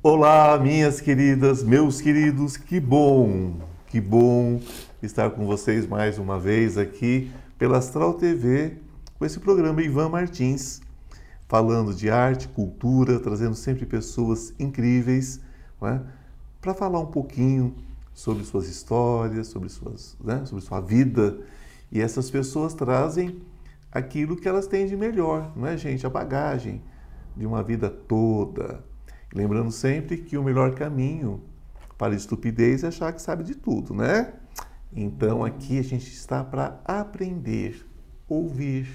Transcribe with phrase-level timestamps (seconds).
[0.00, 3.54] Olá, minhas queridas, meus queridos, que bom,
[3.88, 4.60] que bom
[5.02, 8.76] estar com vocês mais uma vez aqui pela Astral TV
[9.18, 10.80] com esse programa Ivan Martins,
[11.48, 15.40] falando de arte, cultura, trazendo sempre pessoas incríveis
[15.82, 16.00] é?
[16.60, 17.74] para falar um pouquinho
[18.14, 20.46] sobre suas histórias, sobre, suas, né?
[20.46, 21.40] sobre sua vida.
[21.90, 23.42] E essas pessoas trazem
[23.90, 26.06] aquilo que elas têm de melhor, não é, gente?
[26.06, 26.80] A bagagem
[27.36, 28.86] de uma vida toda
[29.34, 31.42] Lembrando sempre que o melhor caminho
[31.98, 34.32] para a estupidez é achar que sabe de tudo, né?
[34.90, 37.86] Então aqui a gente está para aprender,
[38.26, 38.86] ouvir.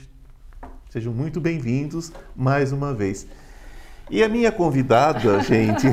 [0.89, 3.27] Sejam muito bem-vindos mais uma vez.
[4.09, 5.85] E a minha convidada, gente,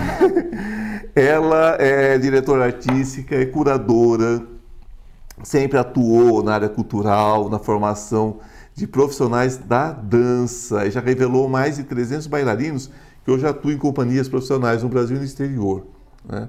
[1.15, 4.43] ela é diretora artística, é curadora,
[5.45, 8.41] sempre atuou na área cultural, na formação
[8.75, 12.91] de profissionais da dança e já revelou mais de 300 bailarinos
[13.31, 15.87] que hoje atua em companhias profissionais no Brasil e no exterior.
[16.29, 16.49] Né?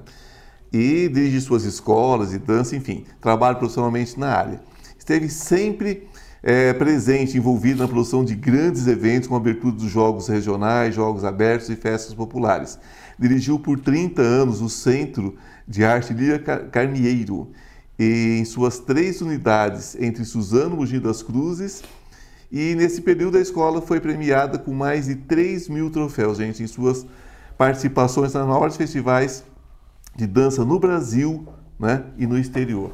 [0.74, 4.62] E dirige suas escolas de dança, enfim, trabalha profissionalmente na área.
[4.98, 6.08] Esteve sempre
[6.42, 11.70] é, presente, envolvido na produção de grandes eventos com abertura dos jogos regionais, jogos abertos
[11.70, 12.80] e festas populares.
[13.20, 15.36] Dirigiu por 30 anos o Centro
[15.68, 17.52] de Arte Líria Carnieiro,
[18.00, 21.84] em suas três unidades entre Suzano, Mogi das Cruzes
[22.52, 26.68] e nesse período a escola foi premiada com mais de 3 mil troféus, gente, em
[26.68, 27.06] suas
[27.58, 29.46] participações nas maiores festivais
[30.16, 31.48] de dança no Brasil
[31.80, 32.92] né, e no exterior.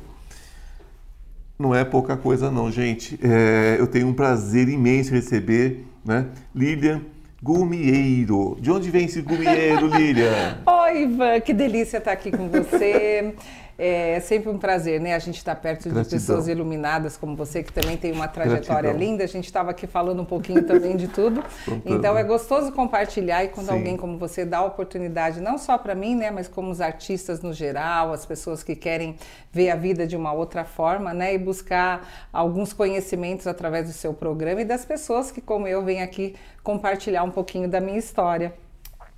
[1.58, 3.20] Não é pouca coisa não, gente.
[3.24, 7.02] É, eu tenho um prazer imenso receber né, Lilian
[7.42, 8.58] Gumieiro.
[8.62, 10.60] De onde vem esse Gumieiro, Lilian?
[10.68, 13.34] Oi, Ivan, que delícia estar aqui com você.
[13.80, 15.14] É sempre um prazer, né?
[15.14, 16.04] A gente estar tá perto Gratidão.
[16.04, 19.00] de pessoas iluminadas como você, que também tem uma trajetória Gratidão.
[19.00, 19.24] linda.
[19.24, 21.44] A gente estava aqui falando um pouquinho também de tudo.
[21.86, 23.74] então é gostoso compartilhar e quando Sim.
[23.74, 26.32] alguém como você dá a oportunidade, não só para mim, né?
[26.32, 29.16] Mas como os artistas no geral, as pessoas que querem
[29.52, 31.36] ver a vida de uma outra forma, né?
[31.36, 36.02] E buscar alguns conhecimentos através do seu programa e das pessoas que, como eu, vêm
[36.02, 38.54] aqui compartilhar um pouquinho da minha história.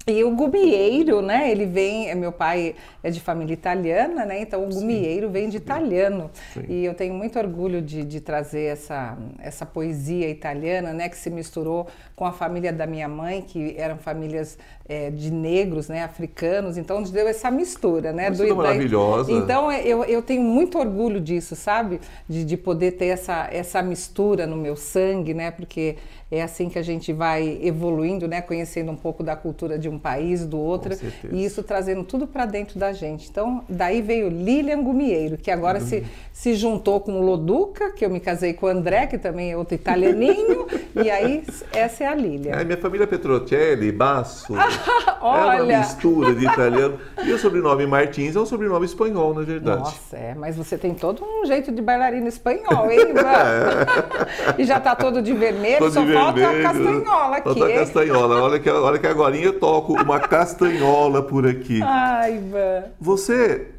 [0.07, 1.51] E o gumieiro, né?
[1.51, 4.41] Ele vem, é, meu pai é de família italiana, né?
[4.41, 5.33] Então o gumieiro Sim.
[5.33, 6.31] vem de italiano.
[6.53, 6.63] Sim.
[6.67, 11.09] E eu tenho muito orgulho de, de, trazer essa, essa poesia italiana, né?
[11.09, 15.89] Que se misturou com a família da minha mãe, que eram famílias é, de negros,
[15.89, 16.03] né?
[16.03, 16.77] Africanos.
[16.77, 18.29] Então deu essa mistura, né?
[18.29, 19.31] Mistura Do, maravilhosa.
[19.31, 21.99] Então é, eu, eu tenho muito orgulho disso, sabe?
[22.27, 25.51] De, de poder ter essa, essa mistura no meu sangue, né?
[25.51, 25.97] Porque
[26.31, 28.41] é assim que a gente vai evoluindo, né?
[28.41, 30.95] Conhecendo um pouco da cultura de um país, do outro,
[31.31, 33.29] e isso trazendo tudo para dentro da gente.
[33.29, 35.85] Então, daí veio Lilian Gumieiro, que agora uhum.
[35.85, 39.51] se, se juntou com o Loduca, que eu me casei com o André, que também
[39.51, 42.53] é outro italianinho, e aí essa é a Lilian.
[42.53, 44.53] É, minha família Petrocelli, Basso,
[45.21, 45.57] Olha.
[45.57, 46.99] é uma mistura de italiano.
[47.23, 49.81] E o sobrenome Martins é um sobrenome espanhol, na verdade.
[49.81, 52.99] Nossa, é, mas você tem todo um jeito de bailarina espanhol, hein?
[53.29, 54.61] É.
[54.61, 57.43] e já tá todo de vermelho, todo só de falta a castanhola aqui.
[57.43, 58.41] Falta a castanhola.
[58.41, 61.81] Olha que, olha que agora eu toco uma castanhola por aqui.
[61.81, 62.83] Ai, Ivan.
[62.99, 63.71] Você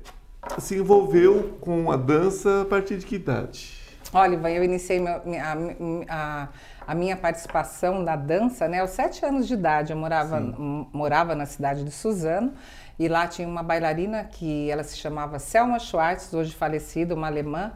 [0.59, 3.79] se envolveu com a dança a partir de que idade?
[4.13, 5.23] Olha, Ivan, eu iniciei a,
[6.09, 6.49] a,
[6.87, 9.93] a, minha participação na dança né, aos sete anos de idade.
[9.93, 10.41] Eu morava,
[10.93, 12.53] morava na cidade de Suzano
[13.01, 17.73] e lá tinha uma bailarina que ela se chamava Selma Schwartz, hoje falecida, uma alemã.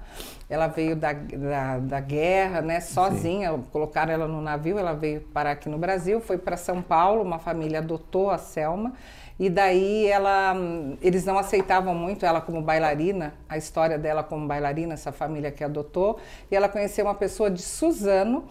[0.50, 3.64] Ela veio da, da, da guerra, né, sozinha, Sim.
[3.72, 7.38] colocaram ela no navio, ela veio parar aqui no Brasil, foi para São Paulo, uma
[7.38, 8.92] família adotou a Selma.
[9.40, 10.54] E daí ela,
[11.00, 15.64] eles não aceitavam muito ela como bailarina, a história dela como bailarina, essa família que
[15.64, 16.20] adotou.
[16.50, 18.44] E ela conheceu uma pessoa de Suzano,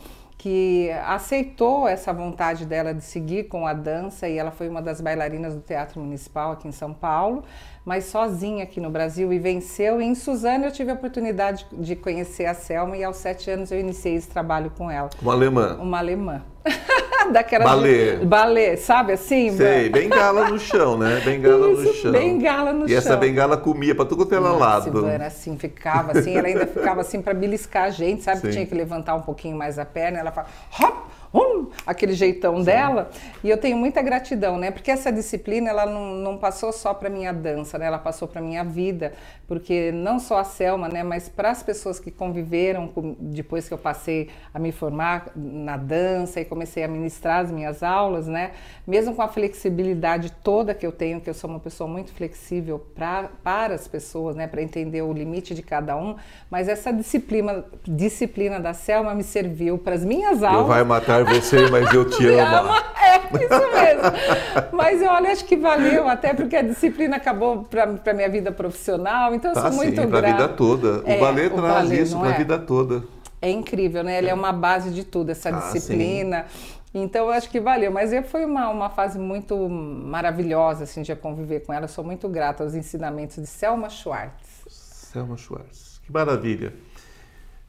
[0.44, 5.00] que aceitou essa vontade dela de seguir com a dança e ela foi uma das
[5.00, 7.46] bailarinas do Teatro Municipal aqui em São Paulo,
[7.86, 10.02] mas sozinha aqui no Brasil e venceu.
[10.02, 13.72] E em Suzano eu tive a oportunidade de conhecer a Selma e aos sete anos
[13.72, 15.10] eu iniciei esse trabalho com ela.
[15.22, 15.78] Uma alemã.
[15.80, 16.44] Uma alemã.
[17.31, 18.16] Daquela balé.
[18.18, 19.56] De, balé, sabe assim?
[19.56, 21.22] Sei, bengala no chão, né?
[21.24, 22.12] Bengala Isso, no chão.
[22.12, 22.96] Bengala no e chão.
[22.96, 25.08] E essa bengala comia para tudo quanto era lado.
[25.08, 28.40] Era assim, ficava assim, ela ainda ficava assim para beliscar a gente, sabe?
[28.42, 28.48] Sim.
[28.48, 30.48] Que tinha que levantar um pouquinho mais a perna, ela fala,
[30.80, 32.65] hop, hum, aquele jeitão Sim.
[32.65, 33.09] dela.
[33.44, 34.69] E eu tenho muita gratidão, né?
[34.69, 37.88] Porque essa disciplina, ela não, não passou só para minha dança, né?
[37.88, 39.13] Ela passou para minha vida,
[39.47, 41.03] porque não só a Selma, né?
[41.03, 45.75] Mas para as pessoas que conviveram com, depois que eu passei a me formar na
[45.75, 48.51] dança e comecei a ministrar as minhas aulas, né?
[48.86, 52.79] Mesmo com a flexibilidade toda que eu tenho, que eu sou uma pessoa muito flexível
[52.94, 54.45] pra, para as pessoas, né?
[54.47, 56.15] Para entender o limite de cada um,
[56.50, 60.62] mas essa disciplina, disciplina da Selma me serviu para as minhas aulas.
[60.62, 62.70] Eu vai matar você, mas eu te amo.
[63.04, 64.72] É, Isso mesmo.
[64.72, 68.52] Mas eu olha, acho que valeu, até porque a disciplina acabou para a minha vida
[68.52, 70.08] profissional, então eu tá, sou muito grata.
[70.10, 71.04] para a vida toda.
[71.06, 72.38] É, o balé o traz balé, isso para a é?
[72.38, 73.04] vida toda.
[73.42, 74.18] É incrível, né?
[74.20, 76.46] Ele é uma base de tudo, essa Ah, disciplina.
[76.94, 77.92] Então, eu acho que valeu.
[77.92, 81.86] Mas eu- foi uma, uma fase muito maravilhosa, assim, de conviver com ela.
[81.86, 84.64] Eu sou muito grata aos ensinamentos de Selma Schwartz.
[84.70, 86.00] Selma Schwartz.
[86.06, 86.74] Que maravilha.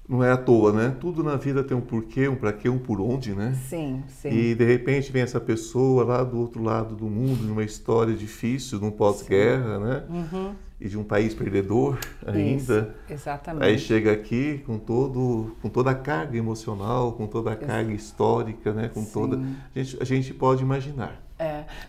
[0.06, 0.94] Não é à toa, né?
[1.00, 3.56] Tudo na vida tem um porquê, um para quê, um por onde, né?
[3.68, 4.28] Sim, sim.
[4.28, 8.78] E de repente vem essa pessoa lá do outro lado do mundo, numa história difícil,
[8.78, 10.04] num pós-guerra, né?
[10.78, 12.42] E de um país perdedor ainda.
[12.42, 12.56] Uhum.
[12.56, 12.72] Isso,
[13.08, 13.78] Aí exatamente.
[13.78, 18.90] chega aqui com todo, com toda a carga emocional, com toda a carga histórica, né?
[18.92, 19.40] Com toda,
[19.74, 21.23] a gente, a gente pode imaginar.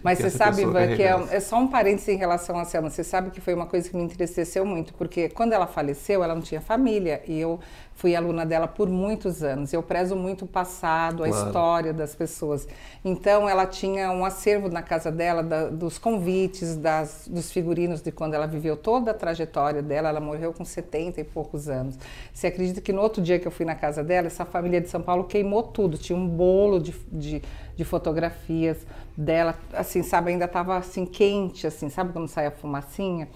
[0.04, 2.90] Mas você sabe, Ivan, que é, é só um parênteses em relação a Selma.
[2.90, 6.36] Você sabe que foi uma coisa que me entristeceu muito, porque quando ela faleceu, ela
[6.36, 7.60] não tinha família e eu
[7.94, 9.72] fui aluna dela por muitos anos.
[9.72, 11.48] Eu prezo muito o passado, a Claro.
[11.48, 12.68] história das pessoas.
[13.04, 18.12] Então, ela tinha um acervo na casa dela da- dos convites, das, dos figurinos de
[18.12, 20.10] quando ela viveu toda a trajetória dela.
[20.10, 21.98] Ela morreu com 70 e poucos anos.
[22.34, 24.90] Você acredita que no outro dia que eu fui na casa dela, essa família de
[24.90, 25.98] São Paulo queimou tudo.
[25.98, 27.42] Tinha um bolo de, de,
[27.78, 28.78] de fotografias
[29.18, 33.28] dela, assim, sabe, ainda estava assim quente, assim, sabe quando sai a fumacinha?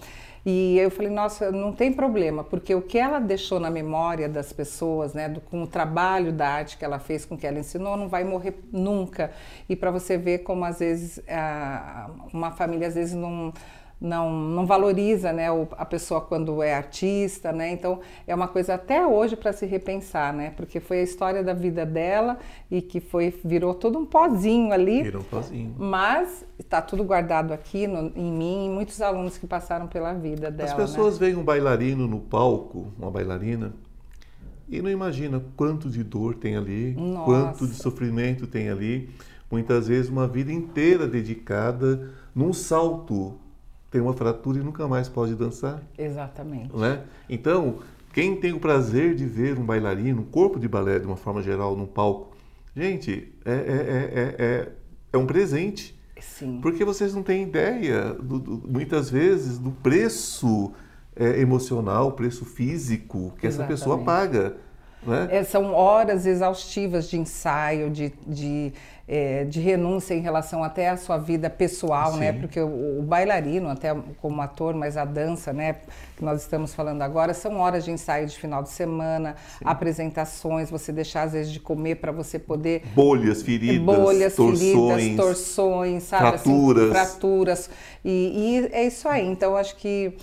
[0.45, 4.53] E eu falei, nossa, não tem problema, porque o que ela deixou na memória das
[4.53, 7.59] pessoas, né, do, com o trabalho da arte que ela fez, com o que ela
[7.59, 9.31] ensinou, não vai morrer nunca.
[9.67, 13.53] E para você ver como às vezes a- uma família às vezes não
[13.99, 15.47] não, não valoriza né,
[15.77, 17.71] a pessoa quando é artista, né?
[17.71, 20.53] Então é uma coisa até hoje para se repensar, né?
[20.55, 22.37] Porque foi a história da vida dela
[22.71, 25.03] e que foi virou todo um pozinho ali.
[25.03, 25.75] Viram sozinho.
[25.77, 30.49] Mas está tudo guardado aqui no- em mim e muitos alunos que passaram pela vida
[30.49, 30.69] dela.
[30.71, 30.85] As né?
[30.85, 33.73] pessoas veem um bailarino no palco, uma bailarina,
[34.69, 37.25] e não imagina quanto de dor tem ali, Nossa.
[37.25, 39.09] quanto de sofrimento tem ali.
[39.51, 43.33] Muitas vezes uma vida inteira dedicada num salto,
[43.89, 46.75] tem uma fratura e nunca mais pode dançar, Exatamente.
[46.75, 47.01] né?
[47.29, 47.79] Então,
[48.13, 51.41] quem tem o prazer de ver um bailarino, um corpo de balé de uma forma
[51.41, 52.35] geral, num palco,
[52.75, 54.69] gente, é, é, é, é, é,
[55.13, 55.97] é um presente.
[56.19, 56.59] Sim.
[56.61, 60.71] Porque vocês não têm ideia, do- do- muitas vezes, do preço
[61.15, 64.05] é, emocional, preço físico que essa pessoa Exatamente.
[64.05, 64.57] paga.
[65.03, 65.27] Né?
[65.31, 68.73] É, são horas exaustivas de ensaio, de, de,
[69.07, 72.33] é, de renúncia em relação até à sua vida pessoal, né?
[72.33, 72.39] Sim.
[72.39, 75.77] Porque o, o bailarino, até como ator, mas a dança, né?
[76.17, 80.91] Que nós estamos falando agora, são horas de ensaio de final de semana, apresentações, você
[80.91, 84.59] deixar às vezes de comer para você poder Bolhas, feridas, bolhas, torções.
[84.59, 86.35] feridas, torções, sabe?
[86.35, 86.89] assim, fraturas.
[86.89, 87.69] fraturas.
[88.03, 89.25] E, e é isso aí.
[89.25, 90.13] Então, acho que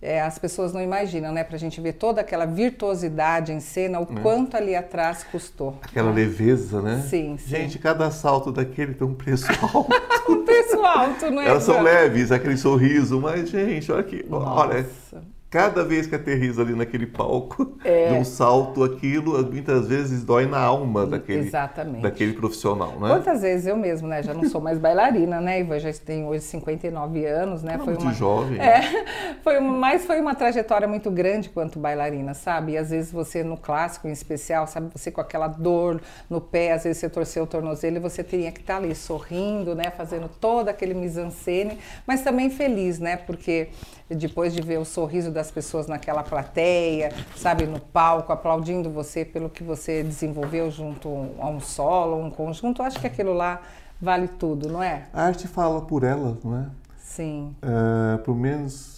[0.00, 1.42] é, as pessoas não imaginam, né?
[1.42, 4.20] Pra gente ver toda aquela virtuosidade em cena, o É.
[4.22, 5.78] quanto ali atrás custou.
[5.82, 7.04] Aquela leveza, né?
[7.08, 7.48] Sim, sim.
[7.48, 9.88] Gente, cada salto daquele tem um preço alto.
[10.28, 11.48] Um preço alto, não é?
[11.48, 15.22] Elas são leves, aquele sorriso, mas, gente, olha aqui, olha, Nossa.
[15.48, 18.08] Cada vez que aterriza ali naquele palco, É.
[18.12, 22.02] de um salto, aquilo muitas vezes dói na alma daquele, Exatamente.
[22.02, 23.08] daquele profissional, né?
[23.08, 24.22] Quantas vezes eu mesmo, né?
[24.22, 25.78] Já não sou mais bailarina, né, Ivan?
[25.78, 27.76] Já tenho hoje 59 anos, né?
[27.76, 28.58] Não, muito jovem.
[28.60, 28.82] É,
[29.42, 32.72] foi uma, mas foi uma trajetória muito grande quanto bailarina, sabe?
[32.72, 34.90] E às vezes você no clássico em especial, sabe?
[34.94, 38.50] Você com aquela dor no pé, às vezes você torceu o tornozelo e você teria
[38.50, 39.90] que estar ali sorrindo, né?
[39.96, 43.16] Fazendo todo aquele mise-en-scène, mas também feliz, né?
[43.16, 43.68] Porque
[44.14, 47.66] depois de ver o sorriso das pessoas naquela plateia, sabe?
[47.66, 51.08] No palco, aplaudindo você pelo que você desenvolveu junto
[51.38, 53.60] a um solo, um conjunto, acho que aquilo lá
[54.00, 55.06] vale tudo, não é?
[55.12, 56.66] A arte fala por ela, não é?
[56.98, 57.54] Sim.
[57.62, 58.95] Ah, por menos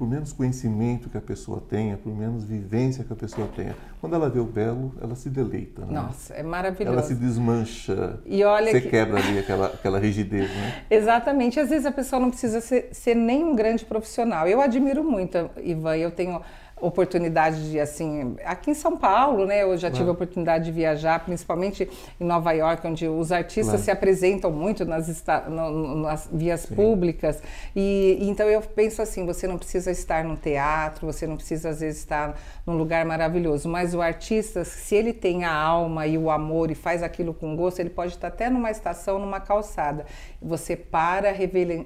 [0.00, 4.14] por menos conhecimento que a pessoa tenha, por menos vivência que a pessoa tenha, quando
[4.16, 5.92] ela vê o belo, ela se deleita, né?
[5.92, 7.06] Nossa, é ela maravilhoso.
[7.08, 8.18] se desmancha.
[8.24, 10.84] E olha você que- quebra ali aquela, aquela rigidez, né?
[10.90, 11.60] Exatamente.
[11.60, 14.48] Às vezes a pessoa não precisa ser, ser nem um grande profissional.
[14.48, 15.98] Eu admiro muito, Ivan.
[15.98, 16.40] Eu tenho
[16.80, 19.62] oportunidade de, assim, aqui em São Paulo, né?
[19.62, 21.88] Eu já tive a oportunidade de viajar, principalmente
[22.20, 23.84] em Nova York, onde os artistas Claro.
[23.84, 27.42] se apresentam muito nas, esta- no- no- nas vias públicas.
[27.76, 31.80] E então eu penso assim, você não precisa estar num teatro, você não precisa às
[31.80, 36.30] vezes estar num lugar maravilhoso, mas o artista, se ele tem a alma e o
[36.30, 40.06] amor e faz aquilo com gosto, ele pode estar até numa estação, numa calçada.
[40.40, 41.30] Você para,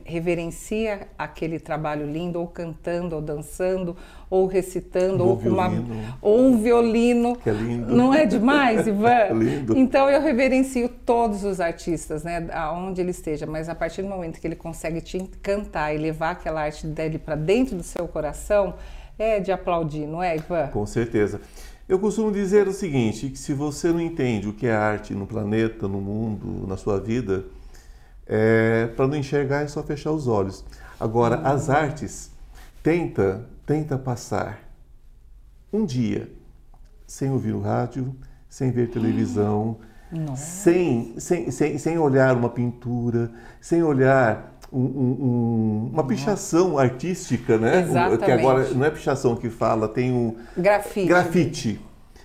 [0.05, 3.97] reverencia aquele trabalho lindo, ou cantando, ou dançando,
[4.31, 5.71] ou recitando, Ou com uma
[6.21, 7.37] ou um violino.
[7.37, 7.95] Que é lindo.
[7.95, 9.09] Não é demais, Ivan?
[9.31, 9.77] É lindo.
[9.77, 14.41] Então eu reverencio todos os artistas, né, aonde ele esteja, mas a partir do momento
[14.41, 18.75] que ele consegue te encantar e levar aquela arte dele para dentro do seu coração,
[19.19, 20.69] é de aplaudir, não é, Ivan?
[20.69, 21.41] Com certeza.
[21.89, 25.27] Eu costumo dizer o seguinte, que se você não entende o que é arte no
[25.27, 27.45] planeta, no mundo, na sua vida,
[28.27, 30.65] É, para não enxergar é só fechar os olhos.
[30.99, 31.47] Agora, uhum.
[31.47, 32.31] as artes
[32.83, 34.61] tenta tenta passar
[35.73, 36.31] um dia
[37.07, 38.15] sem ouvir o rádio,
[38.49, 39.79] sem ver televisão,
[40.37, 43.31] sem, sem, sem, sem olhar uma pintura,
[43.61, 47.83] sem olhar um, um, uma pichação artística, né?
[47.83, 48.25] Exatamente.
[48.25, 51.07] Que agora não é pichação que fala, tem um grafite.
[51.07, 51.81] Grafite.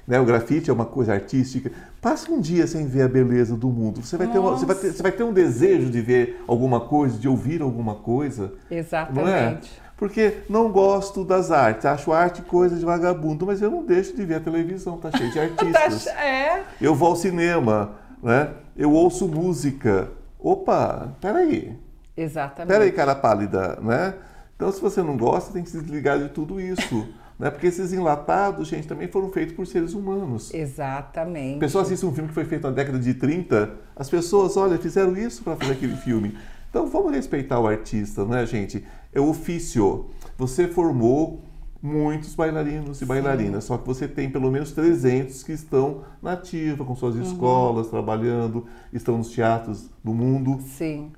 [0.08, 0.20] Né?
[0.20, 1.72] O grafite é uma coisa artística.
[2.02, 4.02] Passa um dia sem ver a beleza do mundo.
[4.02, 6.80] Você vai, ter uma, você, vai ter, você vai ter um desejo de ver alguma
[6.80, 8.54] coisa, de ouvir alguma coisa.
[8.72, 9.70] Exatamente.
[10.00, 14.24] Porque não gosto das artes, acho arte coisa de vagabundo, mas eu não deixo de
[14.24, 16.06] ver a televisão, tá cheio de artistas.
[16.06, 16.64] Tá é.
[16.80, 17.92] Eu vou ao cinema,
[18.24, 18.50] né?
[18.78, 20.10] Eu ouço música.
[20.40, 21.78] Opa, peraí.
[22.16, 22.72] Exatamente.
[22.72, 24.14] Peraí, cara pálida, né?
[24.56, 27.06] Então, se você não gosta, tem que se desligar de tudo isso.
[27.40, 27.50] Né?
[27.50, 30.54] Porque esses enlatados, gente, também foram feitos por seres humanos.
[30.54, 31.56] Exatamente.
[31.56, 34.78] A pessoa assiste um filme que foi feito na década de 30, as pessoas, olha,
[34.78, 36.38] fizeram isso para fazer aquele filme.
[36.70, 38.86] Então vamos respeitar o artista, né, gente?
[39.12, 40.10] É o ofício.
[40.38, 41.42] Você formou
[41.82, 46.84] muitos bailarinos e bailarinas, só que você tem pelo menos 300 que estão na ativa,
[46.86, 47.24] com suas uhum.
[47.24, 50.62] escolas, trabalhando, estão nos teatros do mundo.
[50.62, 51.12] Sim.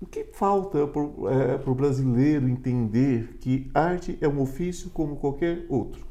[0.00, 5.64] O que falta para o é, brasileiro entender que arte é um ofício como qualquer
[5.68, 6.06] outro?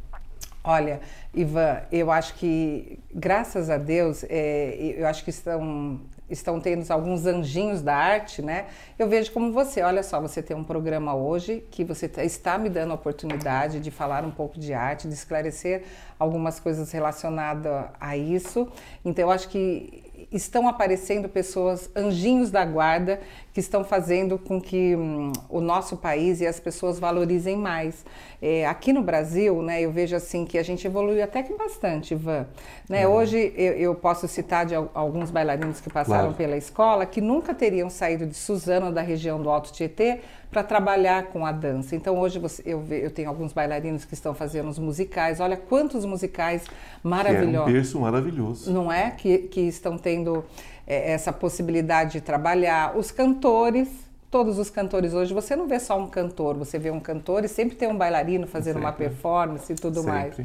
[0.64, 1.00] Olha,
[1.34, 7.26] Ivan, eu acho que, graças a Deus, é, eu acho que estão estão tendo alguns
[7.26, 8.68] anjinhos da arte, né?
[8.98, 12.58] Eu vejo como você, olha só, você tem um programa hoje que você tá, está
[12.58, 15.84] me dando a oportunidade de falar um pouco de arte, de esclarecer
[16.20, 18.68] algumas coisas relacionadas a isso.
[19.06, 23.20] Então eu acho que estão aparecendo pessoas, anjinhos da guarda,
[23.54, 28.06] que estão fazendo com que hum, o nosso país e as pessoas valorizem mais.
[28.42, 32.14] É, aqui no Brasil, né, eu vejo assim que a gente evoluiu até que bastante,
[32.14, 32.48] Ivan.
[32.88, 33.08] Né?
[33.08, 33.16] Uhum.
[33.16, 36.36] Hoje eu, eu, posso citar de alguns bailarinos que passaram claro.
[36.36, 40.22] pela escola que nunca teriam saído de Suzano, da região do Alto Tietê,
[40.58, 41.96] para trabalhar com a dança.
[41.96, 45.40] Então hoje você, eu, eu, tenho alguns bailarinos que estão fazendo os musicais.
[45.40, 46.64] Olha quantos musicais
[47.04, 47.52] maravilhosos.
[47.52, 48.74] Que é um berço maravilhoso.
[48.74, 49.12] Não é?
[49.12, 50.44] Que, que estão tendo
[50.88, 52.98] é, essa possibilidade de trabalhar.
[52.98, 53.88] Os cantores,
[54.30, 57.48] todos os cantores hoje, você não vê só um cantor, você vê um cantor e
[57.48, 58.86] sempre tem um bailarino fazendo sempre.
[58.86, 60.12] uma performance e tudo sempre.
[60.12, 60.36] mais.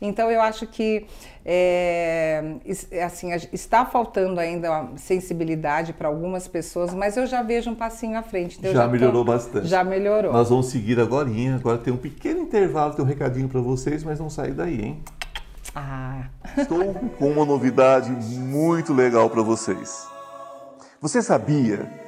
[0.00, 1.06] Então eu acho que
[1.44, 2.54] é,
[3.04, 8.22] assim está faltando ainda sensibilidade para algumas pessoas, mas eu já vejo um passinho à
[8.22, 8.58] frente.
[8.58, 9.66] Então já, já, melhorou tô, bastante.
[9.66, 10.32] Já melhorou.
[10.32, 11.28] Nós vamos seguir agora.
[11.54, 15.02] Agora tem um pequeno intervalo, tem um recadinho para vocês, mas não sair daí, hein?
[15.74, 16.24] Ah.
[16.56, 20.06] Estou com uma novidade muito legal para vocês.
[21.00, 22.07] Você sabia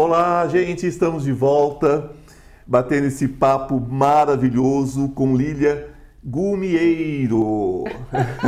[0.00, 2.12] Olá, gente, estamos de volta,
[2.64, 5.90] batendo esse papo maravilhoso com Lília
[6.22, 7.82] Gumieiro,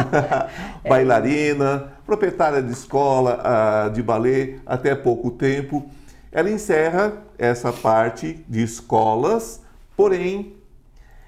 [0.89, 5.91] bailarina, proprietária de escola uh, de balé até pouco tempo.
[6.31, 9.61] Ela encerra essa parte de escolas,
[9.97, 10.55] porém,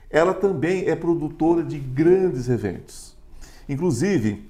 [0.08, 3.16] ela também é produtora de grandes eventos.
[3.68, 4.48] Inclusive,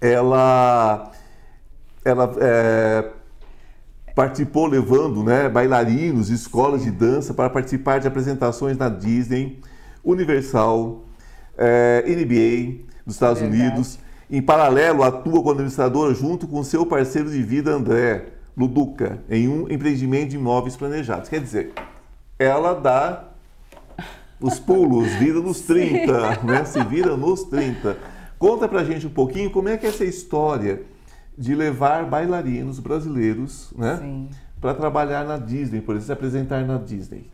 [0.00, 1.12] ela,
[2.04, 3.12] ela é,
[4.16, 9.60] participou levando né, bailarinos, escolas de dança para participar de apresentações na Disney,
[10.02, 11.04] Universal,
[11.58, 13.62] eh, NBA dos Estados Verdade.
[13.62, 13.98] Unidos.
[14.30, 19.70] Em paralelo, atua como administradora junto com seu parceiro de vida, André Luduca, em um
[19.70, 21.28] empreendimento de imóveis planejados.
[21.28, 21.72] Quer dizer,
[22.38, 23.24] ela dá
[24.40, 26.64] os pulos, vira nos 30, né?
[26.64, 27.98] Se vira nos 30.
[28.38, 30.95] Conta pra gente um pouquinho como é que é essa história
[31.36, 34.28] de levar bailarinos brasileiros, né?
[34.60, 37.30] para trabalhar na Disney, por exemplo, se apresentar na Disney?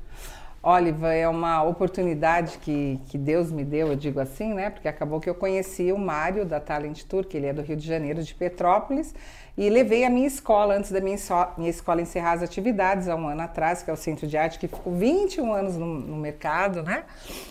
[0.62, 4.70] Oliver, é uma oportunidade que, que Deus me deu, eu digo assim, né?
[4.70, 7.76] Porque acabou que eu conheci o Mário da Talent Tour, que ele é do Rio
[7.76, 9.12] de Janeiro, de Petrópolis,
[9.56, 11.16] e levei a minha escola, antes da minha,
[11.58, 14.58] minha escola encerrar as atividades, há um ano atrás, que é o Centro de Arte,
[14.58, 17.04] que ficou 21 anos no, no mercado, né?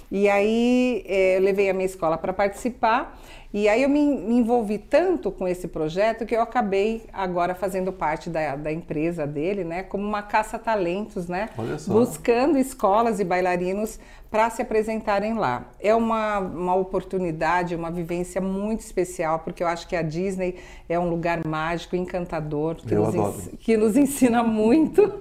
[0.09, 3.17] E aí é, eu levei a minha escola para participar.
[3.53, 7.91] E aí eu me, me, envolvi tanto com esse projeto que eu acabei agora fazendo
[7.91, 9.83] parte da, da empresa dele, né?
[9.83, 11.49] Como uma caça-talentos, né?
[11.85, 13.99] Buscando escolas e bailarinos
[14.31, 15.65] para se apresentarem lá.
[15.77, 20.55] É uma, uma oportunidade, uma vivência muito especial, porque eu acho que a Disney
[20.87, 25.19] é um lugar mágico, encantador, que, nos, que nos, ensina muito.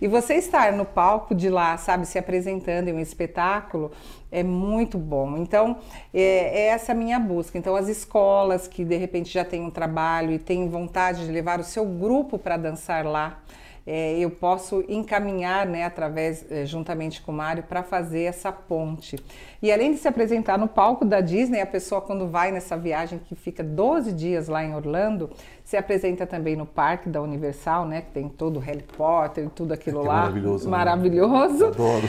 [0.00, 3.90] e você estar no palco de lá, sabe, se apresentando em um espetáculo,
[4.30, 5.36] é muito bom.
[5.36, 5.78] Então,
[6.12, 7.58] é, é essa a minha busca.
[7.58, 11.58] Então, as escolas que de repente já têm um trabalho e têm vontade de levar
[11.58, 13.40] o seu grupo para dançar lá,
[13.86, 19.16] é, eu posso encaminhar, né, através, é, juntamente com o Mário, para fazer essa ponte.
[19.60, 23.18] E além de se apresentar no palco da Disney, a pessoa, quando vai nessa viagem
[23.18, 25.30] que fica 12 dias lá em Orlando,
[25.62, 29.50] se apresenta também no parque da Universal, né, que tem todo o Harry Potter e
[29.50, 30.14] tudo aquilo é lá.
[30.14, 30.70] Maravilhoso.
[30.70, 31.64] Maravilhoso.
[31.64, 31.68] Né?
[31.68, 32.08] Adoro.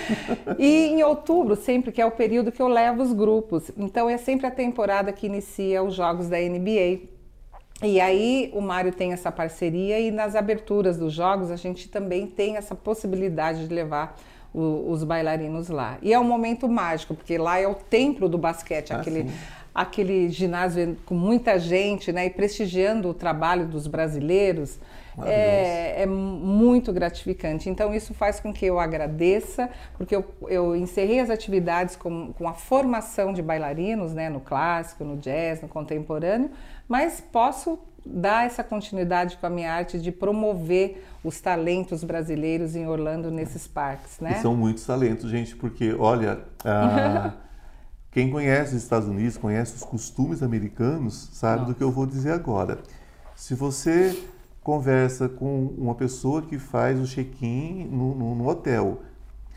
[0.58, 3.70] E em outubro, sempre que é o período que eu levo os grupos.
[3.78, 7.15] Então é sempre a temporada que inicia os jogos da NBA.
[7.84, 12.26] E aí o Mário tem essa parceria e nas aberturas dos jogos a gente também
[12.26, 14.18] tem essa possibilidade de levar
[14.54, 15.98] o, os bailarinos lá.
[16.02, 19.30] E é um momento mágico, porque lá é o templo do basquete, ah, aquele,
[19.74, 22.28] aquele ginásio com muita gente, né?
[22.28, 24.80] E prestigiando o trabalho dos brasileiros.
[25.24, 27.70] É, é, muito gratificante.
[27.70, 32.50] Então, isso faz com que eu agradeça, porque eu, eu encerrei as atividades com, com
[32.50, 36.52] a formação de bailarinos, né, no clássico, no jazz, no contemporâneo,
[36.88, 42.88] mas posso dar essa continuidade com a minha arte de promover os talentos brasileiros em
[42.88, 44.38] Orlando nesses parques, né?
[44.38, 47.34] E são muitos talentos, gente, porque olha, a...
[48.12, 51.74] quem conhece os Estados Unidos, conhece os costumes americanos, sabe Nossa.
[51.74, 52.80] do que eu vou dizer agora.
[53.36, 54.18] Se você
[54.62, 59.02] conversa com uma pessoa que faz o check-in no, no, no hotel,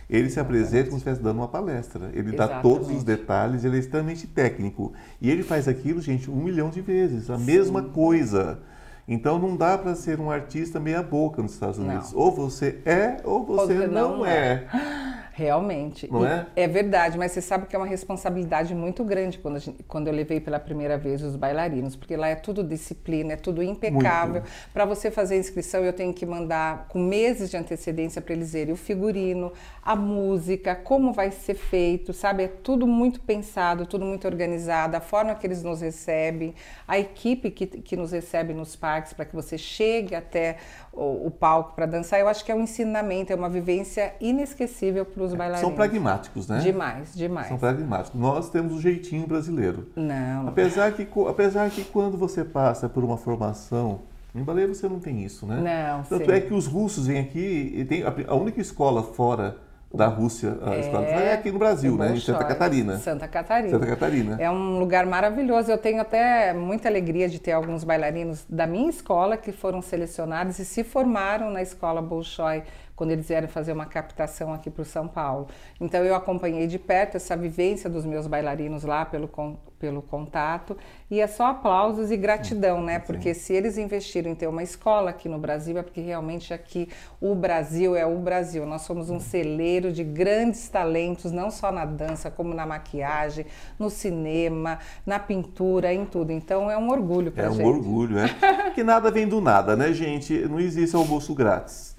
[0.08, 2.10] ele se apresenta como se estivesse dando uma palestra.
[2.14, 2.54] Ele Exatamente.
[2.56, 4.92] dá todos os detalhes, ele é extremamente técnico.
[5.20, 7.44] E ele faz aquilo, gente, um milhão de vezes, a Sim.
[7.44, 8.60] mesma coisa.
[9.06, 12.12] Então não dá para ser um artista meia boca nos Estados Unidos.
[12.12, 12.20] Não.
[12.20, 14.66] Ou você é ou você, você não, não, é.
[14.72, 15.17] é.
[15.38, 16.10] Realmente.
[16.10, 16.46] Não é?
[16.56, 20.12] É verdade, mas você sabe que é uma responsabilidade muito grande quando, gente, quando eu
[20.12, 24.42] levei pela primeira vez os bailarinos, porque lá é tudo disciplina, é tudo impecável.
[24.74, 28.52] Para você fazer a inscrição, eu tenho que mandar com meses de antecedência para eles
[28.52, 32.42] verem o figurino, a música, como vai ser feito, sabe?
[32.42, 36.52] É tudo muito pensado, tudo muito organizado, a forma que eles nos recebem,
[36.86, 40.56] a equipe que, que nos recebe nos parques para que você chegue até
[40.92, 42.18] o, o palco para dançar.
[42.18, 45.60] Eu acho que é um ensinamento, é uma vivência inesquecível para os bailarinos.
[45.60, 46.58] São pragmáticos, né?
[46.60, 47.48] Demais, demais.
[47.48, 48.20] São pragmáticos.
[48.20, 49.88] Nós temos o um jeitinho brasileiro.
[49.96, 50.48] Não.
[50.48, 54.00] Apesar que, apesar que quando você passa por uma formação
[54.34, 55.56] em balé você não tem isso, né?
[55.56, 56.02] Não.
[56.04, 56.32] Tanto sim.
[56.32, 59.56] é que os russos vêm aqui e tem a única escola fora
[59.92, 62.12] da Rússia, a é, escola é aqui no Brasil, né?
[62.14, 62.98] Em Santa Catarina.
[62.98, 63.70] Santa Catarina.
[63.70, 64.36] Santa Catarina.
[64.38, 65.70] É um lugar maravilhoso.
[65.70, 70.58] Eu tenho até muita alegria de ter alguns bailarinos da minha escola que foram selecionados
[70.58, 72.62] e se formaram na escola Bolshoi
[72.98, 75.46] quando eles vieram fazer uma captação aqui para o São Paulo.
[75.80, 79.30] Então eu acompanhei de perto essa vivência dos meus bailarinos lá pelo,
[79.78, 80.76] pelo contato
[81.08, 82.98] e é só aplausos e gratidão, né?
[82.98, 86.88] Porque se eles investiram em ter uma escola aqui no Brasil é porque realmente aqui
[87.20, 88.66] o Brasil é o Brasil.
[88.66, 93.46] Nós somos um celeiro de grandes talentos, não só na dança, como na maquiagem,
[93.78, 96.32] no cinema, na pintura, em tudo.
[96.32, 97.62] Então é um orgulho para É gente.
[97.62, 98.28] um orgulho, é.
[98.74, 100.36] que nada vem do nada, né, gente?
[100.48, 101.96] Não existe almoço grátis.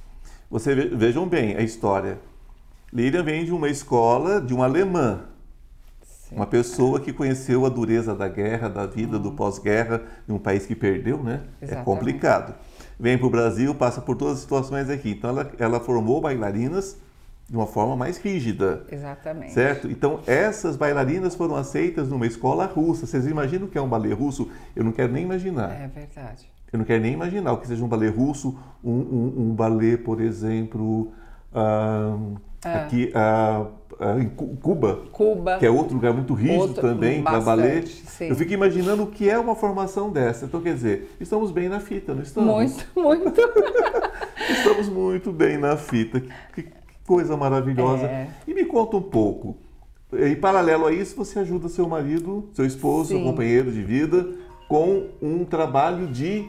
[0.49, 2.19] Você vejam bem a história.
[2.91, 5.21] Lilian vem de uma escola de uma alemã,
[6.01, 6.35] Sim.
[6.35, 9.21] uma pessoa que conheceu a dureza da guerra, da vida, hum.
[9.21, 11.43] do pós-guerra, de um país que perdeu, né?
[11.61, 11.81] É Exatamente.
[11.81, 12.55] É complicado.
[12.99, 15.11] Vem para o Brasil, passa por todas as situações aqui.
[15.11, 16.97] Então ela, ela formou bailarinas
[17.47, 18.85] de uma forma mais rígida.
[18.91, 19.53] Exatamente.
[19.53, 19.89] Certo?
[19.89, 23.07] Então, essas bailarinas foram aceitas numa escola russa.
[23.07, 24.51] Vocês imaginam o que é um balé russo?
[24.75, 25.71] Eu não quero nem imaginar.
[25.71, 26.47] É verdade.
[26.71, 29.97] Eu não quero nem imaginar o que seja um balé russo, um, um, um balé,
[29.97, 31.11] por exemplo,
[31.51, 33.67] uh, aqui uh,
[33.99, 37.81] uh, em Cuba, Cuba, que é outro lugar muito rígido outro, também para balé.
[37.81, 38.29] Sim.
[38.29, 40.45] Eu fico imaginando o que é uma formação dessa.
[40.45, 42.53] Então, quer dizer, estamos bem na fita, não estamos?
[42.53, 43.41] Muito, muito.
[44.49, 46.21] estamos muito bem na fita.
[46.53, 46.69] Que, que
[47.05, 48.05] coisa maravilhosa.
[48.05, 48.29] É.
[48.47, 49.57] E me conta um pouco.
[50.11, 53.15] Em paralelo a isso, você ajuda seu marido, seu esposo, Sim.
[53.15, 54.27] seu companheiro de vida
[54.69, 56.47] com um trabalho de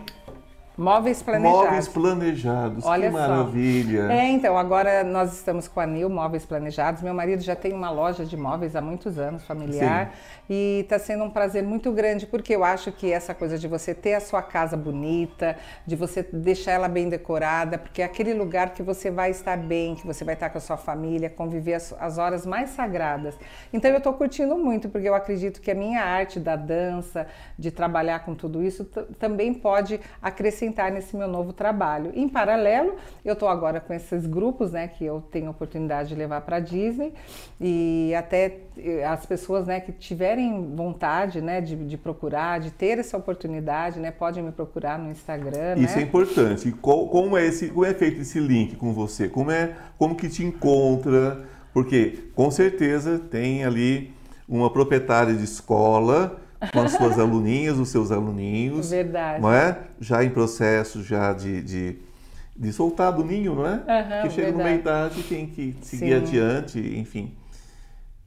[0.77, 1.65] Móveis planejados.
[1.65, 3.29] Móveis planejados, Olha que só.
[3.29, 4.13] maravilha.
[4.13, 7.03] É, então, agora nós estamos com a Nil Móveis Planejados.
[7.03, 10.15] Meu marido já tem uma loja de móveis há muitos anos, familiar,
[10.49, 13.95] e está sendo um prazer muito grande, porque eu acho que essa coisa de você
[13.95, 15.55] ter a sua casa bonita,
[15.87, 19.95] de você deixar ela bem decorada, porque é aquele lugar que você vai estar bem,
[19.97, 23.39] que você vai estar com a sua família, conviver as, as horas mais sagradas.
[23.71, 27.27] Então, eu estou curtindo muito, porque eu acredito que a minha arte da dança,
[27.59, 28.85] de trabalhar com tudo isso,
[29.19, 32.13] também pode acrescentar nesse meu novo trabalho.
[32.15, 36.15] Em paralelo, eu estou agora com esses grupos, né, que eu tenho a oportunidade de
[36.15, 37.13] levar para Disney
[37.61, 42.99] e até eh, as pessoas, né, que tiverem vontade, né, de, de procurar, de ter
[42.99, 46.03] essa oportunidade, né, podem me procurar no Instagram, Isso é né?
[46.03, 46.69] importante.
[46.69, 49.29] E qual- como é esse, como é feito esse link com você?
[49.29, 51.43] Como é, como que te encontra?
[51.73, 54.13] Porque com certeza tem ali
[54.49, 56.39] uma proprietária de escola
[56.73, 59.41] com as suas aluninhas, os seus aluninhos, Verdade.
[59.41, 59.79] não é?
[60.01, 61.97] Já em processo já de, de,
[62.57, 63.83] de soltar do ninho, não é?
[63.89, 64.81] Aham, que chega numa verdade.
[64.81, 66.15] idade tem que seguir Sim.
[66.15, 67.33] adiante, enfim.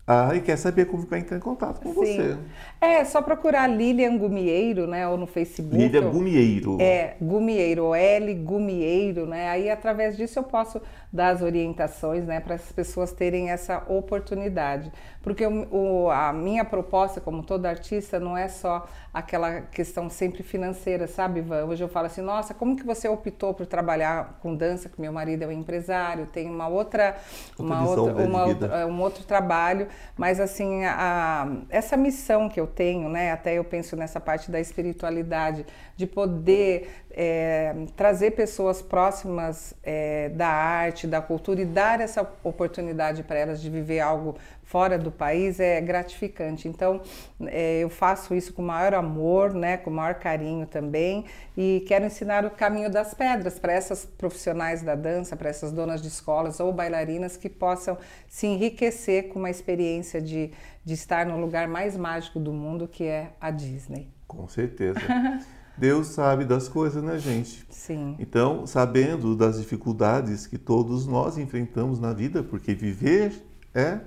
[0.06, 2.38] Ah, e quer saber como vai entrar em contato com você.
[2.82, 5.78] É, só procurar Lilian Gumieiro, né, ou no Facebook.
[5.78, 6.78] Lília ou- Gumieiro.
[6.82, 9.48] É, Gumieiro, L Gumieiro, né?
[9.50, 14.92] Aí através disso eu posso dar as orientações, né, para as pessoas terem essa oportunidade.
[15.22, 20.44] Porque o, o- a minha proposta, como todo artista, não é só aquela questão sempre
[20.44, 21.64] financeira, sabe, Ivan?
[21.66, 24.90] Hoje eu falo assim, nossa, como que você optou por trabalhar com dança?
[24.90, 27.16] Que meu marido é um empresário, tem uma outra,
[27.58, 29.88] Outra uma outra, uma outra um outro trabalho,
[30.18, 34.60] mas assim, a- essa missão que eu tenho, né, até eu penso nessa parte da
[34.60, 42.28] espiritualidade, de poder é, trazer pessoas próximas é, da arte, da cultura e dar essa
[42.44, 46.68] oportunidade para elas de viver algo fora do país é gratificante.
[46.68, 47.02] Então,
[47.46, 51.84] é, eu faço isso com o maior amor, né, com o maior carinho também, e
[51.88, 56.08] quero ensinar o caminho das pedras para essas profissionais da dança, para essas donas de
[56.08, 57.96] escolas ou bailarinas que possam
[58.28, 60.52] se enriquecer com uma experiência de,
[60.84, 64.10] de estar no lugar mais mágico do mundo, que é a Disney.
[64.28, 65.00] Com certeza.
[65.78, 67.66] Deus sabe das coisas, né, gente?
[67.70, 68.16] Sim.
[68.20, 73.34] Então, sabendo das dificuldades que todos nós enfrentamos na vida, porque viver
[73.74, 74.00] é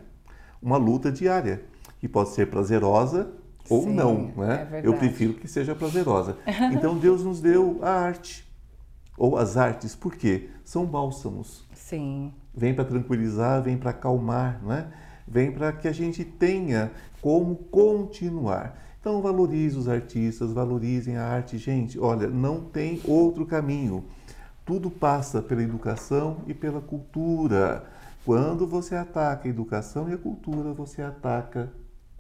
[0.63, 1.65] uma luta diária,
[1.99, 3.33] que pode ser prazerosa
[3.69, 4.57] ou Sim, não, é né?
[4.59, 4.87] verdade.
[4.87, 6.37] Eu prefiro que seja prazerosa.
[6.73, 8.47] Então, Deus nos deu a arte,
[9.19, 10.51] ou as artes, por quê?
[10.65, 11.67] São bálsamos.
[11.75, 12.33] Sim.
[12.55, 14.93] Vem para tranquilizar, vem para acalmar, né?
[15.27, 18.86] Vem para que a gente tenha como continuar.
[19.07, 21.97] Então valorize os artistas, valorizem a arte, gente.
[21.97, 24.05] Olha, não tem outro caminho.
[24.65, 27.85] Tudo passa pela educação e pela cultura.
[28.25, 31.73] Quando você ataca a educação e a cultura, você ataca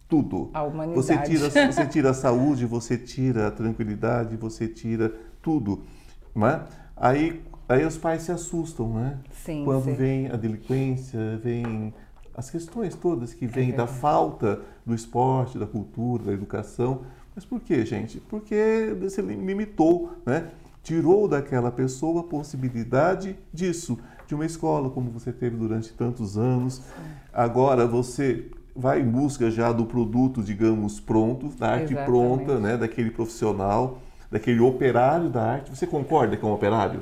[0.08, 0.48] tudo.
[0.54, 0.94] A humanidade.
[0.94, 5.82] Você tira, você tira a saúde, você tira a tranquilidade, você tira tudo.
[6.36, 6.66] Né?
[6.96, 9.18] Aí, aí os pais se assustam, né?
[9.32, 9.94] Sim, Quando sim.
[9.94, 11.92] vem a delinquência, vem
[12.36, 13.98] as questões todas que vêm da É verdade.
[13.98, 17.00] falta do esporte, da cultura, da educação.
[17.34, 18.20] Mas por quê, gente?
[18.20, 20.50] Porque você limitou, né?
[20.82, 26.82] Tirou daquela pessoa a possibilidade disso, de uma escola como você teve durante tantos anos.
[27.32, 32.04] Agora você vai em busca já do produto, digamos, pronto, da arte Exatamente.
[32.06, 32.76] pronta, né?
[32.76, 33.98] Daquele profissional,
[34.30, 35.70] daquele operário da arte.
[35.74, 37.00] Você concorda com o operário?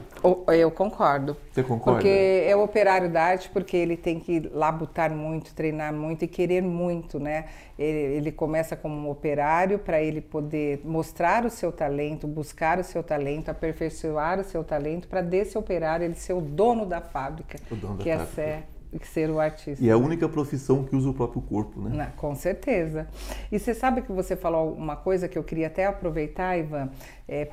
[0.48, 1.36] Eu concordo.
[1.52, 2.00] Você concorda?
[2.00, 6.28] Porque é o operário da arte, porque ele tem que labutar muito, treinar muito e
[6.28, 7.46] querer muito, né?
[7.78, 12.84] Ele, ele começa como um operário para ele poder mostrar o seu talento, buscar o
[12.84, 17.58] seu talento, aperfeiçoar o seu talento, para desse operário ele ser o dono da fábrica,
[17.70, 18.73] O dono da que é fábrica.
[18.94, 19.84] Ser, que ser o artista.
[19.84, 21.90] E é a única profissão que usa o próprio corpo, né?
[21.96, 23.06] Na- com certeza.
[23.50, 26.90] E você sabe que você falou uma coisa que eu queria até aproveitar, Ivan,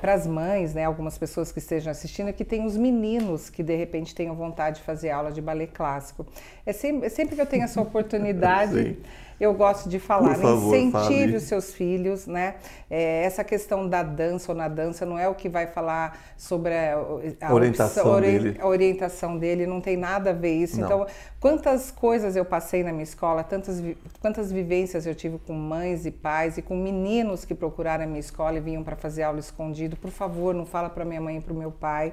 [0.00, 3.74] para as mães, né, algumas pessoas que estejam assistindo, que tem os meninos que de
[3.74, 6.26] repente tenham vontade de fazer aula de balé clássico.
[6.66, 8.98] É sempre, sempre que eu tenho essa oportunidade,
[9.40, 10.42] eu gosto de falar, né?
[10.42, 11.36] favor, incentive fale.
[11.36, 12.54] os seus filhos, né?
[12.88, 16.72] É, essa questão da dança ou na dança não é o que vai falar sobre
[16.74, 16.94] a,
[17.40, 18.56] a Orientação opção- ori- dele.
[18.60, 20.78] a orientação dele, não tem nada a ver isso.
[20.78, 20.86] Não.
[20.86, 21.06] Então,
[21.42, 23.82] quantas coisas eu passei na minha escola, tantas,
[24.20, 28.20] quantas vivências eu tive com mães e pais e com meninos que procuraram a minha
[28.20, 29.96] escola e vinham para fazer aula escondido.
[29.96, 32.12] Por favor, não fala para minha mãe e para o meu pai.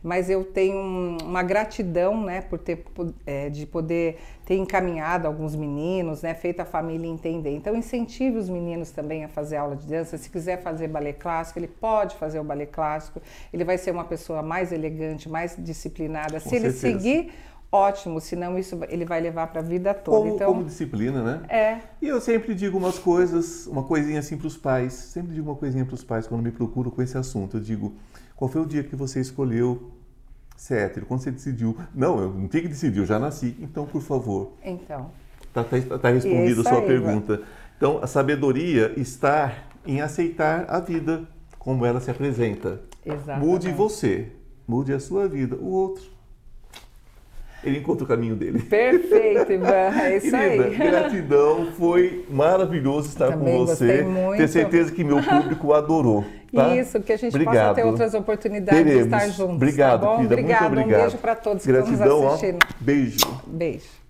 [0.00, 2.84] Mas eu tenho um- uma gratidão, né, por ter
[3.26, 7.50] é, de poder ter encaminhado alguns meninos, né, feito a família entender.
[7.56, 10.16] Então incentive os meninos também a fazer aula de dança.
[10.16, 13.20] Se quiser fazer balé clássico, ele pode fazer o balé clássico.
[13.52, 16.40] Ele vai ser uma pessoa mais elegante, mais disciplinada.
[16.40, 17.00] Com Se ele certeza.
[17.00, 17.32] seguir
[17.70, 20.18] ótimo, senão isso ele vai levar para a vida toda.
[20.18, 21.42] Como, então, como disciplina, né?
[21.48, 21.80] É.
[22.00, 24.92] E eu sempre digo umas coisas, uma coisinha assim para os pais.
[24.92, 27.58] Sempre digo uma coisinha para os pais quando me procuram com esse assunto.
[27.58, 27.94] Eu digo,
[28.34, 29.90] qual foi o dia que você escolheu
[30.56, 31.06] ser hétero?
[31.06, 31.76] Quando você decidiu?
[31.94, 33.56] Não, eu não tinha que decidir, eu já nasci.
[33.60, 34.52] Então, por favor.
[34.64, 35.10] Então.
[35.42, 37.42] Está tá, tá respondida a sua aí, pergunta.
[37.76, 39.54] Então, a sabedoria está
[39.86, 41.26] em aceitar a vida
[41.58, 42.80] como ela se apresenta.
[43.04, 43.46] Exatamente.
[43.46, 44.32] Mude você,
[44.66, 45.56] mude a sua vida.
[45.56, 46.04] O outro,
[47.64, 48.60] ele encontra o caminho dele.
[48.60, 49.68] Perfeito, Ivan.
[49.68, 50.76] É isso Querida, aí.
[50.76, 51.66] gratidão.
[51.78, 54.02] Foi maravilhoso estar Também com você.
[54.02, 54.36] muito.
[54.36, 56.24] Tenho certeza que meu público adorou.
[56.54, 56.74] Tá?
[56.76, 57.54] Isso, que a gente Obrigado.
[57.68, 59.08] possa ter outras oportunidades Teremos.
[59.08, 59.56] de estar juntos.
[59.56, 60.16] Obrigado, tá bom?
[60.16, 60.34] querida.
[60.34, 60.60] Obrigado.
[60.62, 61.00] Muito obrigado.
[61.00, 62.28] Um beijo para todos que Gratidão, estão nos ó.
[62.34, 62.58] assistindo.
[62.80, 63.42] Beijo.
[63.46, 64.07] Beijo.